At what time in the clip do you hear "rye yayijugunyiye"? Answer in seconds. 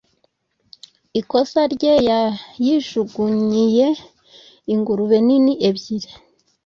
1.73-3.87